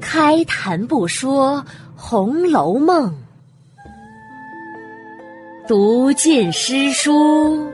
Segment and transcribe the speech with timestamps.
[0.00, 1.58] 开谈不说
[1.96, 3.12] 《红楼梦》，
[5.66, 7.70] 读尽诗书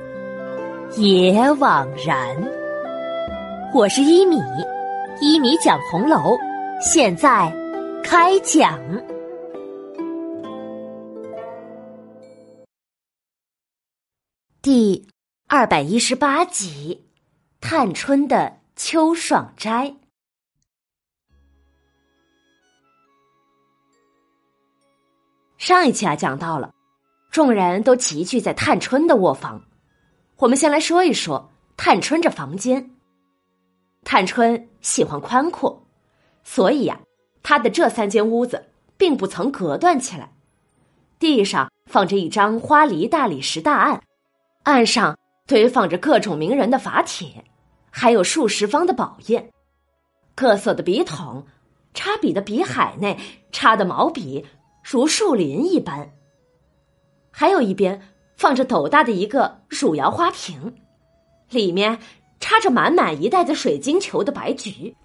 [0.97, 2.37] 也枉然。
[3.75, 4.41] 我是一米，
[5.21, 6.37] 一米讲红楼，
[6.81, 7.53] 现在
[8.03, 8.79] 开讲。
[14.63, 15.07] 第
[15.47, 17.07] 二百一十八集，
[17.61, 19.95] 探春的秋爽斋。
[25.67, 26.73] 上一期啊，讲到了，
[27.33, 29.65] 众人都集聚在探春的卧房。
[30.37, 32.93] 我们先来说一说探春这房间。
[34.05, 35.85] 探春喜欢宽阔，
[36.45, 37.01] 所以呀，
[37.43, 38.67] 她的这三间屋子
[38.97, 40.33] 并不曾隔断起来。
[41.19, 44.01] 地上放着一张花梨大理石大案，
[44.63, 47.45] 案上堆放着各种名人的法帖，
[47.91, 49.51] 还有数十方的宝砚，
[50.37, 51.45] 各色的笔筒，
[51.93, 53.19] 插笔的笔海内
[53.51, 54.47] 插的毛笔。
[54.89, 56.13] 如树林一般，
[57.33, 58.01] 还有一边
[58.37, 60.77] 放着斗大的一个汝窑花瓶，
[61.51, 61.99] 里面
[62.39, 64.97] 插着满满一袋子水晶球的白菊。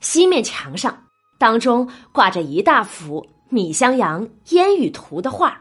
[0.00, 1.04] 西面墙上，
[1.38, 5.60] 当中挂着一大幅米襄阳烟雨图的画，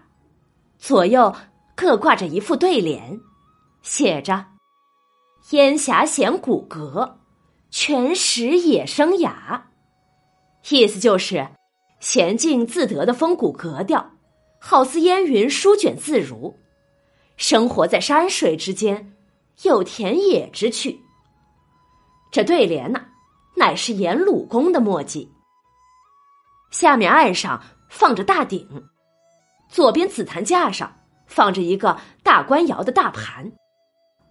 [0.77, 1.35] 左右
[1.75, 3.19] 各挂着一副对联，
[3.81, 4.45] 写着
[5.51, 7.15] “烟霞显骨骼，
[7.69, 9.71] 泉石野生雅”，
[10.71, 11.45] 意思就是。
[12.05, 14.11] 娴静自得的风骨格调，
[14.59, 16.53] 好似烟云舒卷自如；
[17.35, 19.11] 生活在山水之间，
[19.63, 20.99] 有田野之趣。
[22.31, 23.03] 这对联呢，
[23.55, 25.31] 乃是颜鲁公的墨迹。
[26.69, 28.69] 下面案上放着大鼎，
[29.67, 30.95] 左边紫檀架上
[31.25, 33.51] 放着一个大官窑的大盘，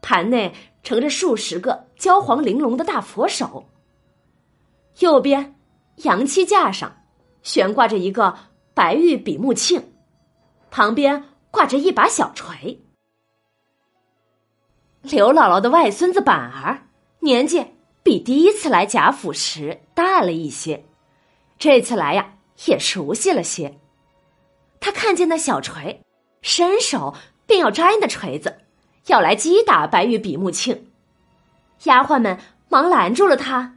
[0.01, 3.69] 盘内盛着数十个焦黄玲珑的大佛手。
[5.01, 5.57] 右边
[6.05, 7.01] 阳漆架上。
[7.45, 8.37] 悬挂着一个
[8.75, 9.81] 白玉比目磬，
[10.71, 11.23] 旁边
[11.53, 12.81] 挂着一把小锤。
[15.03, 16.89] 刘姥姥的外孙子板儿
[17.21, 17.65] 年纪
[18.03, 20.85] 比第一次来贾府时大了一些，
[21.59, 22.35] 这次来呀
[22.65, 23.79] 也熟悉了些。
[24.81, 26.03] 他看见那小锤，
[26.41, 27.15] 伸手
[27.47, 28.59] 便要摘那锤子，
[29.07, 30.81] 要来击打白玉比目磬。
[31.85, 32.39] 丫鬟们
[32.71, 33.77] 忙拦住了他：“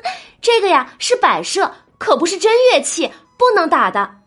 [0.40, 4.22] 这个呀是摆设。”可不是真乐器，不能打的。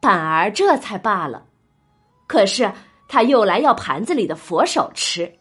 [0.00, 1.46] 板儿这才罢了，
[2.26, 2.70] 可是
[3.08, 5.38] 他又来要盘子里的佛手吃。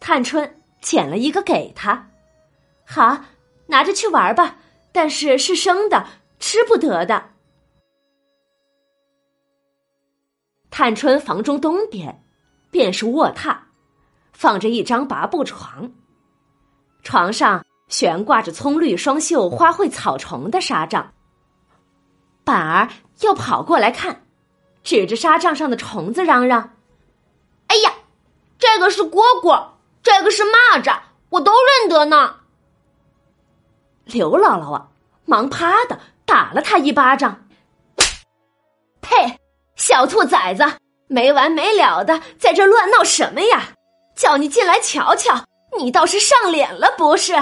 [0.00, 2.10] 探春捡了一个给他，
[2.84, 3.24] 好，
[3.66, 4.56] 拿着去玩吧。
[4.90, 6.04] 但是是生的，
[6.40, 7.30] 吃不得的。
[10.68, 12.24] 探春房中东边，
[12.72, 13.56] 便是卧榻，
[14.32, 15.92] 放着一张拔布床，
[17.04, 17.64] 床上。
[17.90, 21.12] 悬挂着葱绿双绣花卉草虫的纱帐，
[22.44, 22.88] 板儿
[23.20, 24.24] 又跑过来看，
[24.82, 26.76] 指着纱帐上的虫子嚷嚷
[27.66, 27.92] ：“哎呀，
[28.58, 31.00] 这个是蝈蝈，这个是蚂蚱，
[31.30, 32.36] 我都认得呢。”
[34.06, 34.88] 刘姥姥啊，
[35.24, 37.44] 忙啪的打了他一巴掌
[39.02, 39.38] ：“呸！
[39.74, 40.64] 小兔崽子，
[41.08, 43.70] 没完没了的在这乱闹什么呀？
[44.14, 45.44] 叫你进来瞧瞧，
[45.76, 47.34] 你倒是上脸了不是？”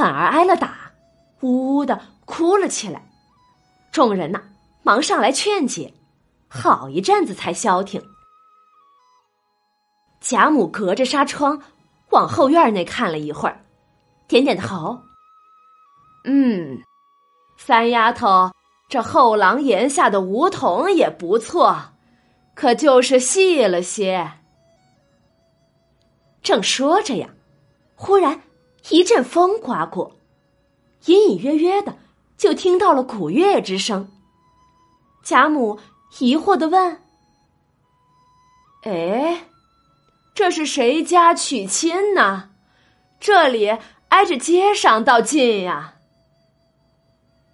[0.00, 0.92] 反而挨了打，
[1.42, 3.06] 呜呜的哭了起来。
[3.92, 4.40] 众人呐，
[4.82, 5.92] 忙上来劝解，
[6.48, 8.02] 好一阵子才消停。
[10.18, 11.60] 贾母隔着纱窗
[12.12, 13.62] 往后院内看了一会儿，
[14.26, 15.02] 点点头
[16.24, 16.82] ：“嗯，
[17.58, 18.52] 三丫头，
[18.88, 21.92] 这后廊檐下的梧桐也不错，
[22.54, 24.32] 可就是细了些。”
[26.42, 27.28] 正说着呀，
[27.94, 28.40] 忽然。
[28.88, 30.16] 一阵风刮过，
[31.06, 31.94] 隐隐约约的
[32.36, 34.10] 就听到了鼓乐之声。
[35.22, 35.78] 贾母
[36.18, 37.02] 疑惑的问
[38.82, 39.44] ：“哎，
[40.34, 42.50] 这是谁家娶亲呢？
[43.20, 43.76] 这里
[44.08, 45.96] 挨着街上倒近呀。”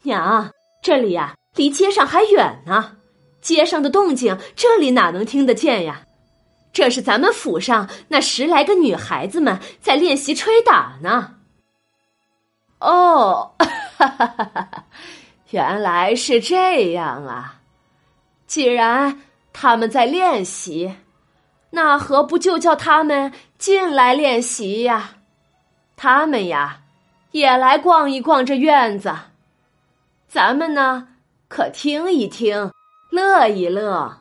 [0.04, 0.50] 娘，
[0.82, 2.96] 这里呀离街上还远呢，
[3.42, 6.05] 街上的动静这里哪能听得见呀？”
[6.76, 11.36] 这是咱们府上那十来个女孩子们在练习吹打呢。
[12.80, 14.84] 哦，哈哈哈哈
[15.52, 17.62] 原来是这样啊！
[18.46, 19.22] 既然
[19.54, 20.98] 他们在练习，
[21.70, 25.12] 那何不就叫他们进来练习呀？
[25.96, 26.82] 他们呀，
[27.32, 29.16] 也来逛一逛这院子，
[30.28, 31.08] 咱们呢，
[31.48, 32.74] 可听一听，
[33.12, 34.18] 乐一乐。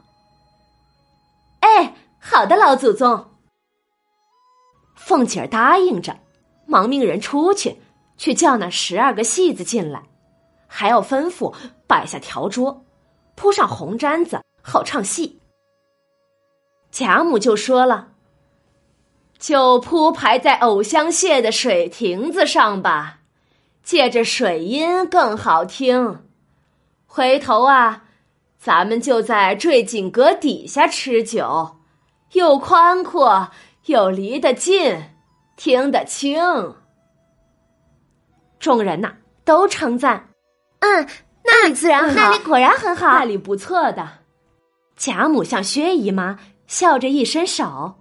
[1.59, 1.95] 哎
[2.27, 3.33] 好的，老祖宗。
[4.95, 6.17] 凤姐儿答应着，
[6.67, 7.77] 忙命人出去，
[8.17, 10.03] 去叫那十二个戏子进来，
[10.67, 11.55] 还要吩咐
[11.87, 12.83] 摆下条桌，
[13.35, 15.39] 铺上红毡子，好唱戏。
[16.91, 18.13] 贾母就说了
[19.39, 23.19] ：“就铺排在藕香榭的水亭子上吧，
[23.83, 26.25] 借着水音更好听。
[27.05, 28.05] 回头啊，
[28.59, 31.77] 咱们就在坠锦阁底下吃酒，
[32.33, 33.51] 又宽阔。”
[33.87, 35.11] 又离得近，
[35.57, 36.75] 听得清。
[38.59, 40.31] 众人呐都称赞
[40.81, 41.07] ：“嗯，
[41.45, 44.09] 那里自然好，那里果然很好，那里不错的。”
[44.97, 47.97] 贾母向薛姨妈笑着一伸手：“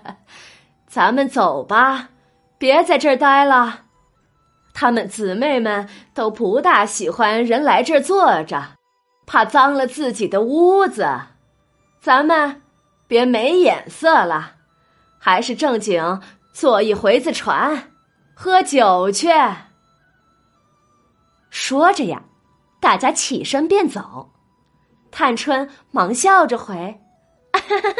[0.88, 2.08] 咱们走吧，
[2.56, 3.82] 别在这儿待了。
[4.72, 8.78] 他们姊妹们都不大喜欢人来这儿坐着，
[9.26, 11.06] 怕脏了自己的屋子。
[12.04, 12.60] 咱们。”
[13.06, 14.52] 别没眼色了，
[15.18, 16.22] 还是正经
[16.54, 17.92] 坐一回子船，
[18.34, 19.28] 喝酒去。
[21.50, 22.22] 说着呀，
[22.80, 24.30] 大家起身便走。
[25.10, 26.98] 探春忙笑着回：“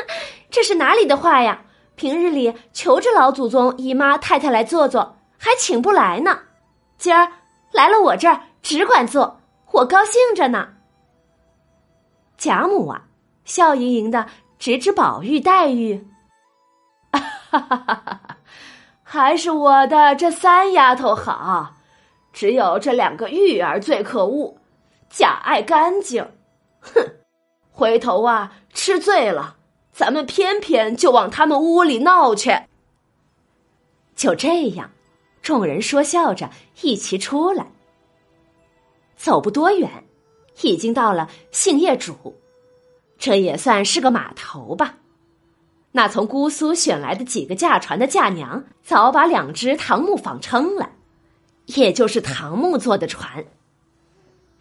[0.51, 1.61] 这是哪里的话呀？
[1.97, 6.41] 平日里求着老祖宗、姨妈、太太来坐坐，还请不来呢。
[6.97, 7.31] 今儿
[7.73, 9.43] 来了我这儿，只管坐，
[9.73, 10.71] 我高兴着呢。”
[12.39, 13.05] 贾母啊，
[13.45, 14.27] 笑盈盈的。
[14.57, 16.07] 指指宝玉、黛玉，
[17.11, 17.21] 哈
[17.51, 18.39] 哈哈哈哈！
[19.03, 21.75] 还是我的这三丫头好，
[22.33, 24.57] 只有这两个玉儿最可恶，
[25.11, 26.27] 假爱干净。
[26.81, 26.93] 哼！
[27.71, 29.57] 回头啊，吃醉了，
[29.93, 32.57] 咱们偏偏就往他们屋里闹去。
[34.17, 34.93] 就这样，
[35.43, 36.49] 众人说笑着
[36.81, 37.67] 一齐出来，
[39.15, 39.91] 走不多远，
[40.63, 42.33] 已经到了杏叶渚。
[43.25, 44.97] 这也算是个码头吧。
[45.93, 50.91] 那从姑苏选来的几个驾船的嫁娘，早把两只唐木纺撑了，
[51.65, 53.47] 也就是唐木做的船。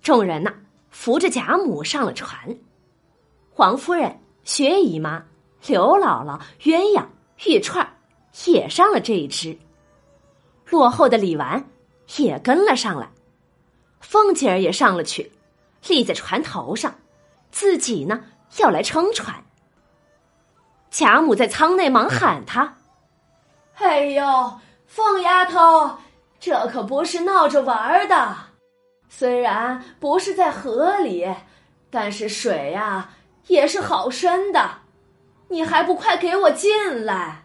[0.02, 0.54] 众人呐，
[0.92, 2.58] 扶着贾母上了船。
[3.52, 5.26] 黄夫人、薛姨妈、
[5.68, 7.04] 刘姥姥、鸳鸯、
[7.46, 7.98] 玉串
[8.46, 9.58] 也上了这一只。
[10.70, 11.66] 落后的李纨
[12.16, 13.10] 也跟了上来，
[14.00, 15.34] 凤姐儿也上了去，
[15.90, 16.96] 立在船头上，
[17.52, 18.24] 自己呢。
[18.58, 19.44] 要来撑船，
[20.90, 22.78] 贾母在舱内忙喊他
[23.76, 25.98] ：“哎呦，凤丫头，
[26.40, 28.36] 这可不是闹着玩的。
[29.10, 31.28] 虽然不是在河里，
[31.90, 33.10] 但是水呀
[33.48, 34.82] 也是好深的，
[35.48, 37.44] 你还不快给我进来？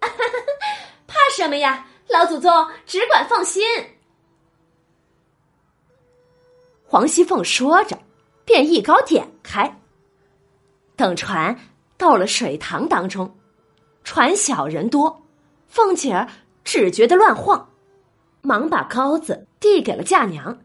[1.06, 1.86] 怕什么呀？
[2.08, 3.62] 老祖宗只管放心。”
[6.84, 7.98] 黄熙凤说着。
[8.48, 9.78] 便一篙点开，
[10.96, 11.54] 等船
[11.98, 13.36] 到了水塘当中，
[14.04, 15.20] 船小人多，
[15.66, 16.26] 凤姐儿
[16.64, 17.68] 只觉得乱晃，
[18.40, 20.58] 忙把篙子递给了嫁娘，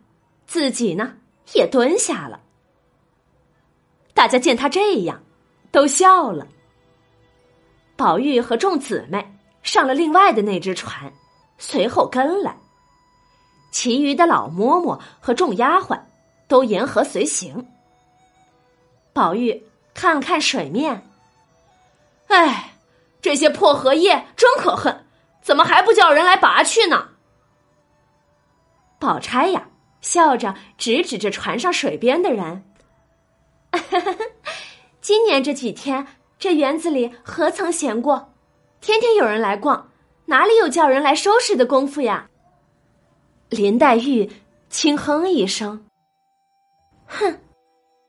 [0.47, 1.15] 自己呢
[1.51, 2.39] 也蹲下了。
[4.13, 5.21] 大家见她这样，
[5.69, 6.47] 都笑了。
[7.97, 11.11] 宝玉和众姊妹上了另外的那只船，
[11.57, 12.57] 随后跟来，
[13.71, 15.99] 其余的老嬷嬷和众丫鬟
[16.47, 17.67] 都沿河随行。
[19.13, 21.07] 宝玉看了看水面，
[22.27, 22.73] 哎，
[23.21, 25.05] 这些破荷叶真可恨，
[25.41, 27.09] 怎么还不叫人来拔去呢？
[28.99, 29.67] 宝钗呀，
[30.01, 32.63] 笑着指指着船上水边的人，
[34.99, 36.07] 今年这几天，
[36.39, 38.33] 这园子里何曾闲过？
[38.81, 39.91] 天天有人来逛，
[40.25, 42.29] 哪里有叫人来收拾的功夫呀？
[43.49, 44.31] 林黛玉
[44.69, 45.85] 轻哼一声，
[47.05, 47.39] 哼。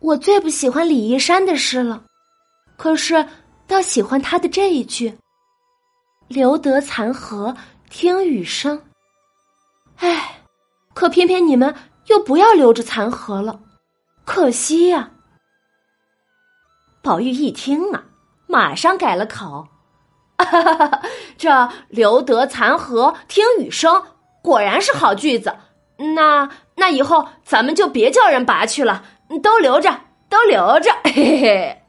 [0.05, 2.05] 我最不喜欢李义山的诗了，
[2.77, 3.27] 可是
[3.67, 5.17] 倒喜欢他的这一句
[6.29, 7.57] ：“留得残荷
[7.89, 8.83] 听雨声。”
[9.97, 10.43] 哎，
[10.93, 11.75] 可偏偏你们
[12.09, 13.59] 又不要留着残荷了，
[14.27, 15.09] 可惜呀。
[17.01, 18.05] 宝玉一听啊，
[18.47, 19.67] 马上改了口
[21.39, 24.05] ：“这留得残荷听雨声，
[24.43, 25.57] 果然是好句子。
[25.97, 29.03] 那那以后咱们就别叫人拔去了。”
[29.41, 30.91] 都留着，都留着。
[31.05, 31.83] 嘿嘿。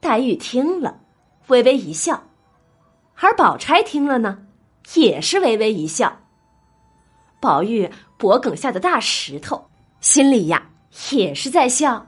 [0.00, 1.00] 黛玉听了，
[1.48, 2.22] 微微一笑；
[3.16, 4.46] 而宝钗听了呢，
[4.94, 6.20] 也是微微一笑。
[7.40, 9.68] 宝玉脖梗下的大石头，
[10.00, 10.70] 心里呀
[11.10, 12.06] 也是在笑。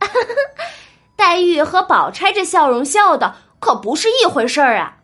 [1.16, 4.98] 黛玉和宝钗这笑容笑的可不是一回事儿啊！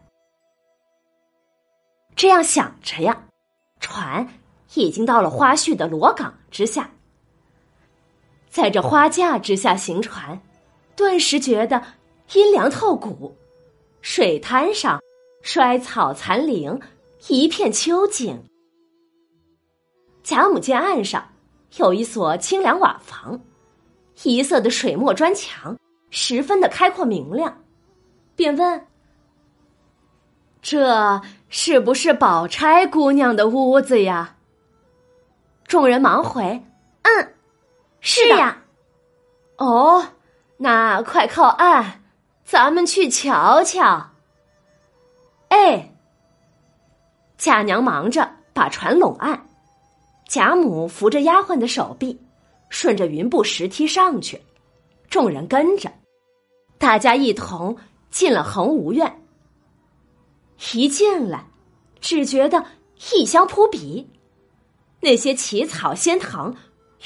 [2.17, 3.25] 这样想着呀，
[3.81, 4.29] 船
[4.75, 6.89] 已经到了花絮的罗岗之下。
[8.55, 10.41] 在这花架之下行船，
[10.95, 11.83] 顿时觉得
[12.35, 13.37] 阴凉透骨。
[14.01, 15.03] 水滩上，
[15.43, 16.81] 衰草残林，
[17.27, 18.41] 一片秋景。
[20.23, 21.33] 贾母见岸上
[21.79, 23.41] 有一所清凉瓦房，
[24.23, 25.77] 一色的水墨砖墙，
[26.11, 27.61] 十分的开阔明亮，
[28.37, 28.87] 便问
[30.63, 34.37] ：“这是不是宝钗姑娘的屋子呀？”
[35.67, 36.63] 众人忙回
[37.03, 37.34] ：“嗯，
[38.05, 38.63] 是呀。”
[39.59, 40.07] 哦，
[40.59, 42.03] 那快靠岸，
[42.45, 44.11] 咱们去瞧瞧。
[45.49, 45.95] 哎，
[47.39, 49.49] 贾娘忙着把船拢岸。
[50.29, 52.21] 贾母扶着丫鬟的手臂，
[52.69, 54.41] 顺着云步石梯上去，
[55.09, 55.93] 众人跟着，
[56.79, 57.77] 大家一同
[58.11, 59.23] 进了恒芜院。
[60.73, 61.45] 一进来，
[62.01, 62.65] 只觉得
[63.13, 64.11] 异香扑鼻，
[65.01, 66.57] 那些奇草仙藤，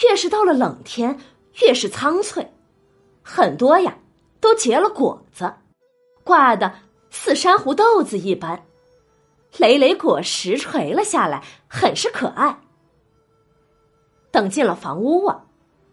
[0.03, 1.19] 越是到了冷天，
[1.63, 2.53] 越是苍翠，
[3.23, 3.99] 很多呀
[4.41, 5.53] 都结了果子，
[6.23, 6.73] 挂的
[7.11, 8.65] 似珊瑚豆子一般，
[9.57, 12.61] 累累果实垂了下来，很是可爱。
[14.31, 15.47] 等进了房屋啊，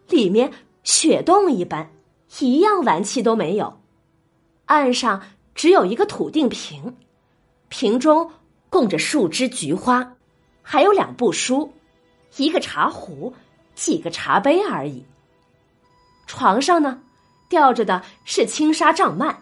[0.08, 0.52] 里面
[0.84, 1.90] 雪洞一般，
[2.38, 3.80] 一样玩器都没有。
[4.66, 5.22] 岸上
[5.54, 6.96] 只有一个土定瓶，
[7.68, 8.30] 瓶中
[8.68, 10.16] 供着数枝菊花，
[10.62, 11.72] 还有两部书，
[12.36, 13.32] 一个茶壶，
[13.76, 15.06] 几个茶杯而已。
[16.26, 16.98] 床上呢，
[17.48, 19.32] 吊着的是轻纱帐幔，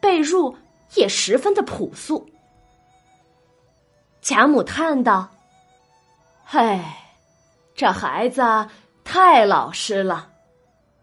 [0.00, 0.54] 被褥
[0.94, 2.24] 也十分的朴素。
[4.20, 5.28] 贾母叹道
[6.52, 7.00] ：“唉。”
[7.76, 8.40] 这孩子
[9.02, 10.30] 太老实了，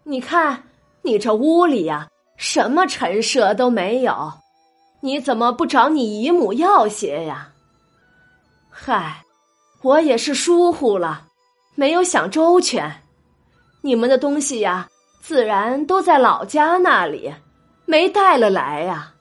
[0.04, 0.64] 你看
[1.02, 4.32] 你这屋里呀，什么陈设都没有，
[5.02, 7.52] 你怎么不找你姨母要些呀？
[8.70, 9.26] 嗨，
[9.82, 11.28] 我也是疏忽了，
[11.82, 13.02] 没有想周全。
[13.82, 14.88] 你们的东西呀，
[15.20, 17.34] 自然都在老家那里，
[17.86, 19.16] 没带了来呀。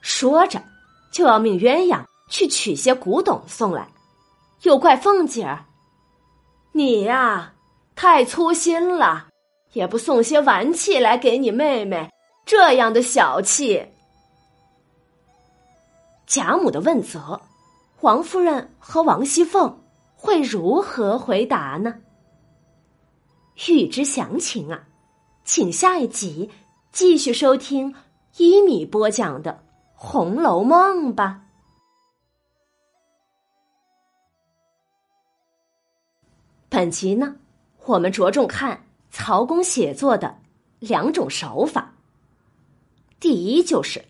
[0.00, 0.62] 说着，
[1.10, 3.88] 就要命鸳鸯去取些古董送来。
[4.62, 5.64] 又怪凤姐儿，
[6.70, 7.52] 你呀
[7.96, 9.26] 太粗心了，
[9.72, 12.08] 也不送些玩器来给你妹妹，
[12.46, 13.88] 这样的小气。
[16.28, 17.40] 贾母的问责，
[18.02, 19.76] 王夫人和王熙凤
[20.22, 22.02] 会如何回答呢？
[23.66, 24.86] 欲知详情啊，
[25.44, 26.50] 请下一集
[26.92, 27.94] 继续收听
[28.36, 29.52] 一米播讲的
[29.94, 31.46] 《红楼梦》吧。
[36.68, 37.36] 本集呢，
[37.86, 40.38] 我们着重看曹公写作的
[40.80, 41.94] 两种手法。
[43.18, 44.04] 第一就是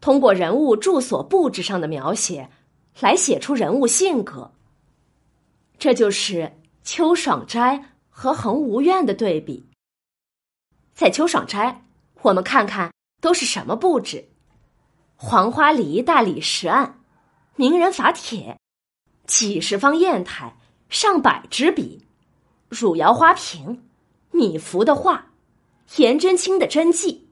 [0.00, 2.50] 通过人物住所布置上的描写
[2.98, 4.50] 来写出人物性格。
[5.80, 9.66] 这就是秋爽斋和恒芜院的对比。
[10.92, 11.86] 在秋爽斋，
[12.20, 14.28] 我们看看都是什么布置：
[15.16, 17.00] 黄花梨大理石案、
[17.56, 18.58] 名人法帖、
[19.26, 20.54] 几十方砚台。
[20.90, 22.04] 上百支笔，
[22.68, 23.88] 汝窑花瓶，
[24.32, 25.28] 米芾的画，
[25.98, 27.28] 颜真卿的真迹，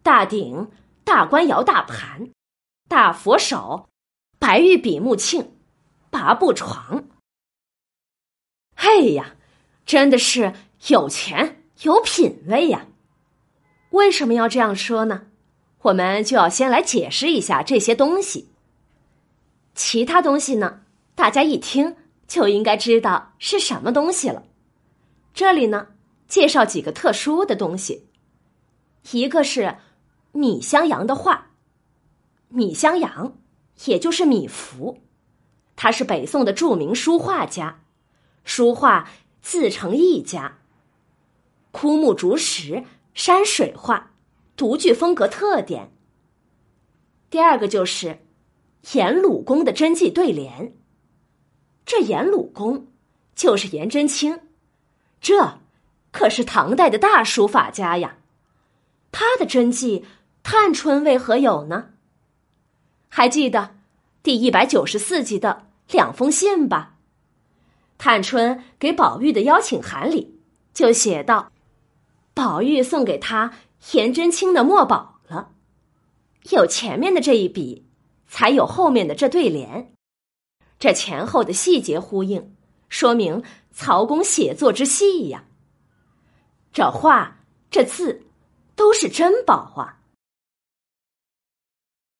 [0.00, 0.70] 大鼎、
[1.02, 2.30] 大官窑大盘，
[2.88, 3.88] 大佛手，
[4.38, 5.48] 白玉比目磬，
[6.08, 7.04] 八步床。
[8.84, 9.34] 哎呀，
[9.86, 10.52] 真的是
[10.88, 12.86] 有钱有品位呀！
[13.90, 15.28] 为什么要这样说呢？
[15.80, 18.50] 我们就要先来解释一下这些东西。
[19.74, 20.82] 其他东西呢，
[21.14, 21.96] 大家一听。
[22.26, 24.42] 就应该知道是什么东西了。
[25.34, 25.88] 这里呢，
[26.26, 28.08] 介绍几个特殊的东西。
[29.12, 29.76] 一个是
[30.32, 31.50] 米襄阳的画，
[32.48, 33.36] 米襄阳
[33.84, 35.02] 也就是米芾，
[35.76, 37.83] 他是北宋的著名书画家，
[38.44, 39.10] 书画
[39.42, 40.58] 自成一家。
[41.72, 42.84] 枯木竹石
[43.14, 44.12] 山水画，
[44.56, 45.90] 独具风格特点。
[47.30, 48.24] 第二个就是
[48.92, 50.76] 颜鲁公的真迹对联。
[51.84, 52.86] 这颜鲁公
[53.34, 54.40] 就是颜真卿，
[55.20, 55.58] 这
[56.12, 58.18] 可是唐代的大书法家呀。
[59.10, 60.04] 他的真迹，
[60.42, 61.90] 探春为何有呢？
[63.08, 63.76] 还记得
[64.22, 66.93] 第一百九十四集的两封信吧？
[68.04, 70.38] 探春给宝玉的邀请函里
[70.74, 71.50] 就写道
[72.34, 73.54] ：“宝玉送给他
[73.92, 75.52] 颜真卿的墨宝了。”
[76.52, 77.86] 有前面的这一笔，
[78.28, 79.90] 才有后面的这对联。
[80.78, 82.54] 这前后的细节呼应，
[82.90, 83.42] 说明
[83.72, 85.46] 曹公写作之细呀。
[86.74, 87.38] 这画
[87.70, 88.26] 这字
[88.76, 90.02] 都是珍宝啊。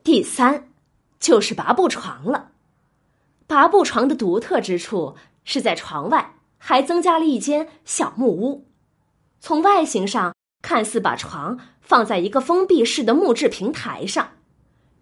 [0.03, 0.73] 第三
[1.21, 2.53] 就是拔步床了。
[3.47, 5.15] 拔步床的独特之处
[5.45, 8.67] 是在床外还增加了一间小木屋，
[9.39, 14.31] 从外形上看似把床放在一个封闭式的木质平台上，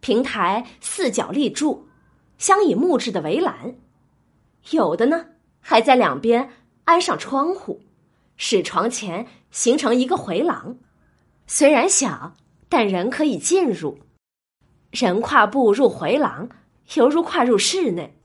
[0.01, 1.87] 平台四角立柱，
[2.39, 3.77] 镶以木质的围栏，
[4.71, 5.27] 有的呢
[5.61, 6.51] 还在两边
[6.85, 7.81] 安上窗户，
[8.37, 10.77] 使床前形成一个回廊。
[11.47, 12.35] 虽然小，
[12.69, 13.99] 但人可以进入。
[14.91, 16.49] 人跨步入回廊，
[16.95, 18.19] 犹如跨入室内。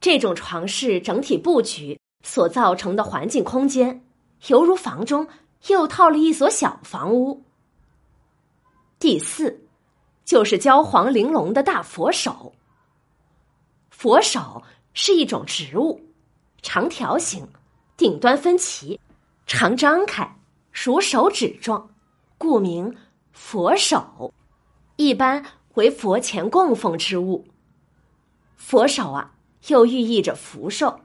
[0.00, 4.02] 这种床式整体布局所造成的环境空间，
[4.48, 5.28] 犹如房中
[5.68, 7.42] 又套了一所小房屋。
[8.98, 9.62] 第四，
[10.24, 12.52] 就是焦黄玲珑的大佛手。
[13.90, 14.62] 佛手
[14.94, 16.00] 是一种植物，
[16.62, 17.46] 长条形，
[17.98, 18.98] 顶端分歧，
[19.46, 20.26] 常张开，
[20.72, 21.90] 如手指状，
[22.38, 22.96] 故名
[23.32, 24.32] 佛手。
[24.96, 27.46] 一般为佛前供奉之物。
[28.56, 29.34] 佛手啊。
[29.68, 31.00] 又寓意着福寿，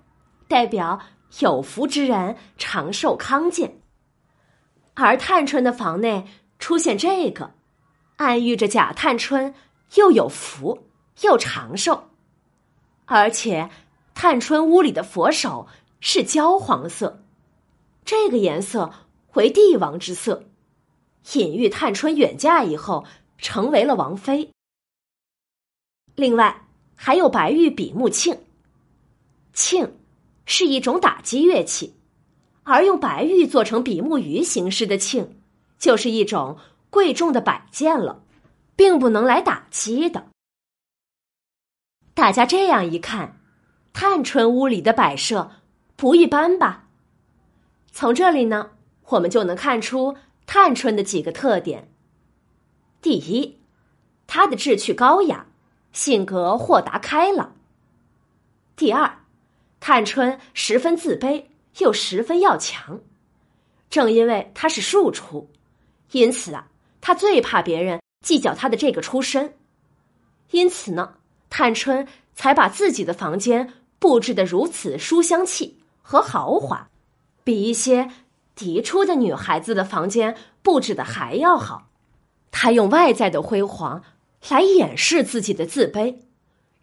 [0.48, 1.00] 代表
[1.40, 3.82] 有福之人长寿康健。
[4.94, 6.26] 而探春的房内
[6.58, 7.54] 出现这个，
[8.16, 9.54] 暗喻着贾探春
[9.96, 10.88] 又有福
[11.22, 12.10] 又长寿。
[13.06, 13.70] 而且，
[14.14, 15.68] 探春屋里的佛手
[16.00, 17.22] 是焦黄色，
[18.06, 18.92] 这个颜色
[19.34, 20.46] 为帝王之色，
[21.34, 23.06] 隐喻探春远嫁以后
[23.38, 24.50] 成为了王妃。
[26.16, 28.40] 另外，还有白玉比目磬。
[29.56, 29.90] 磬
[30.46, 31.96] 是一种打击乐器，
[32.64, 35.30] 而用白玉做成比目鱼形式的磬，
[35.80, 36.58] 就是一种
[36.90, 38.22] 贵重的摆件了，
[38.76, 40.28] 并不能来打击的。
[42.14, 43.40] 大家这样一看，
[43.94, 45.52] 探春屋里的摆设
[45.96, 46.90] 不一般吧？
[47.92, 48.72] 从这里呢，
[49.08, 51.90] 我们就能看出探春的几个特点。
[53.02, 53.58] 第一，
[54.28, 55.48] 她的志趣高雅，
[55.94, 57.56] 性格豁达开朗。
[58.76, 59.25] 第二。
[59.88, 61.44] 探春十分自卑，
[61.78, 63.02] 又十分要强。
[63.88, 65.48] 正因为她是庶出，
[66.10, 66.68] 因此啊，
[67.02, 69.54] 她最怕别人计较她的这个出身。
[70.50, 71.18] 因此呢，
[71.52, 76.90] 探春才把自己的房间布置的如此书香气和豪华，
[77.44, 78.10] 比一些
[78.56, 81.92] 嫡出的女孩子的房间布置的还要好。
[82.50, 84.02] 她用外在的辉煌
[84.50, 86.22] 来掩饰自己的自卑，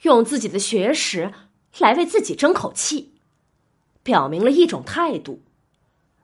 [0.02, 1.32] 用自己的学识。
[1.78, 3.14] 来为自己争口气，
[4.02, 5.40] 表明了一种态度，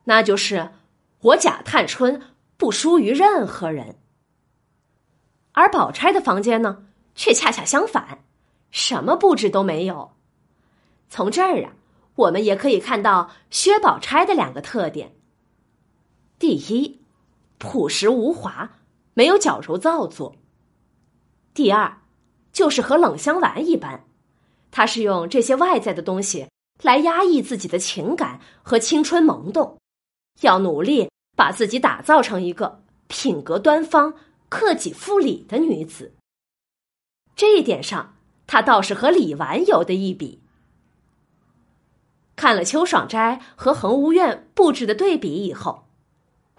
[0.05, 0.71] 那就是
[1.21, 2.21] 我贾探春
[2.57, 3.95] 不输于任何人。
[5.53, 6.85] 而宝钗的房间呢，
[7.15, 8.23] 却恰恰相反，
[8.71, 10.11] 什么布置都没有。
[11.09, 11.73] 从这儿啊，
[12.15, 15.15] 我们也可以看到薛宝钗的两个特点：
[16.37, 17.01] 第一，
[17.57, 18.77] 朴实无华，
[19.15, 20.35] 没有矫揉造作；
[21.53, 22.01] 第二，
[22.53, 24.05] 就是和冷香丸一般。
[24.71, 26.47] 他是用这些外在的东西
[26.81, 29.77] 来压抑自己的情感和青春萌动，
[30.41, 34.13] 要努力把自己打造成一个品格端方、
[34.47, 36.13] 克己复礼的女子。
[37.35, 38.15] 这一点上，
[38.47, 40.41] 他倒是和李纨有的一比。
[42.35, 45.87] 看了秋爽斋和恒芜苑布置的对比以后，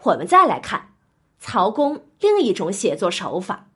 [0.02, 0.94] 我们再来看
[1.38, 3.69] 曹公另一种写作手法。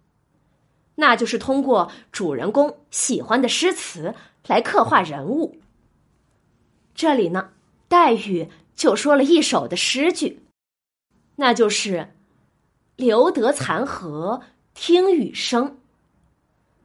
[0.97, 4.15] 那就是通过主人公喜欢的诗词
[4.47, 5.59] 来刻画人物。
[6.95, 7.51] 这里呢，
[7.89, 10.45] 黛玉就说了一首的诗句，
[11.37, 12.15] 那就是
[12.95, 15.79] “留得残荷听雨声”。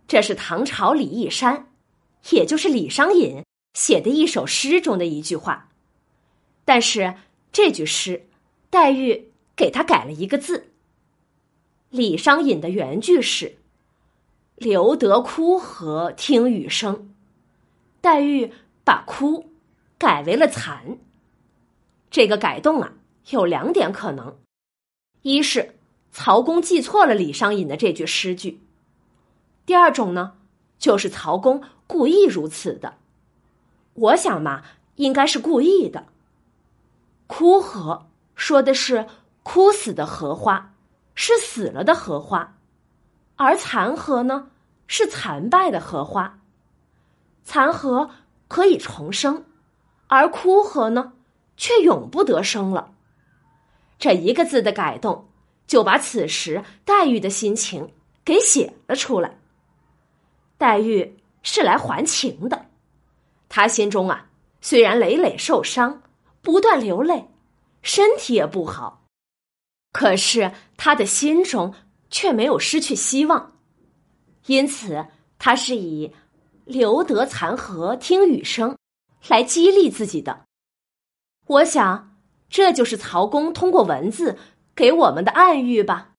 [0.07, 1.71] 这是唐朝李义山，
[2.31, 3.43] 也就是李商隐
[3.75, 5.69] 写的一首诗中的一句话。
[6.65, 7.13] 但是
[7.51, 8.27] 这句诗，
[8.71, 10.71] 黛玉给他改了一个字。
[11.91, 13.58] 李商隐的原句是。
[14.59, 17.13] 留得枯荷听雨声，
[18.01, 18.51] 黛玉
[18.83, 19.49] 把枯
[19.97, 20.97] 改为了残。
[22.11, 22.91] 这个改动啊，
[23.29, 24.37] 有两点可能：
[25.21, 25.75] 一是
[26.11, 28.59] 曹公记错了李商隐的这句诗句；
[29.65, 30.33] 第二种呢，
[30.77, 32.95] 就是曹公故意如此的。
[33.93, 34.63] 我想嘛，
[34.95, 36.07] 应该是故意的。
[37.27, 39.07] 枯荷说的是
[39.43, 40.73] 枯死的荷花，
[41.15, 42.57] 是死了的荷花。
[43.41, 44.49] 而残荷呢，
[44.85, 46.41] 是残败的荷花。
[47.45, 48.09] 残荷
[48.49, 49.45] 可以重生，
[50.07, 51.13] 而枯荷呢，
[51.55, 52.93] 却永不得生了。
[53.97, 55.29] 这一个字的改动，
[55.65, 57.93] 就把此时黛玉的心情
[58.25, 59.39] 给写了出来。
[60.57, 62.65] 黛玉是来还情的，
[63.47, 64.27] 她心中啊，
[64.59, 66.01] 虽然累累受伤，
[66.41, 67.29] 不断流泪，
[67.81, 69.05] 身体也不好，
[69.93, 71.73] 可是她的心中。
[72.09, 73.59] 却没有失去希望，
[74.47, 76.13] 因此他是以
[76.65, 78.77] “留得残荷听雨声”
[79.27, 80.45] 来激励自己的。
[81.47, 82.17] 我想，
[82.49, 84.37] 这就是曹公通过文字
[84.75, 86.11] 给我们的暗喻吧。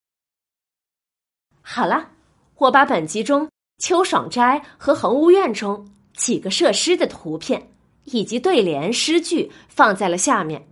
[1.63, 2.11] 好了，
[2.57, 3.49] 我把本集中
[3.79, 7.73] 秋爽斋和恒屋院中几个设施的图片
[8.05, 10.69] 以及对联诗句放在了下面。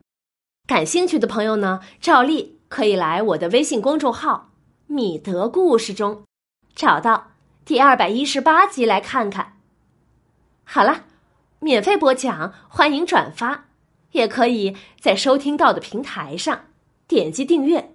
[0.67, 4.51] 感兴趣的朋友呢，照例可以来我的微信公众号
[4.89, 6.25] “米德故事”中
[6.75, 7.33] 找到
[7.65, 9.61] 第二百一十八集来看看。
[10.65, 11.05] 好了，
[11.61, 13.67] 免费播讲，欢迎转发，
[14.13, 16.65] 也可以在收听到的平台上
[17.07, 17.95] 点击订阅。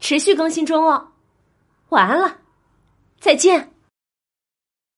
[0.00, 1.12] 持续更新中哦。
[1.90, 2.38] 晚安了，
[3.20, 3.71] 再见。